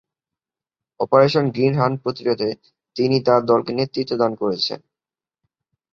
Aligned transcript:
Operation 0.99 1.45
Green 1.49 1.73
Hunt 1.75 1.97
প্রতিরোধে 2.03 2.49
তিনি 2.95 3.17
তার 3.27 3.41
দলকে 3.45 3.71
নেতৃত্ব 3.73 4.13
দান 4.17 4.31
করছেন। 4.35 4.79